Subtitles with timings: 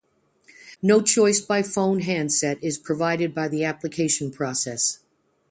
[0.81, 4.97] No choice of phone handset is provided by the application process.